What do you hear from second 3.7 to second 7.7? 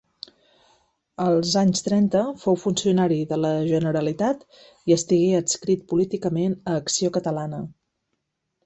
Generalitat i estigué adscrit políticament a Acció Catalana.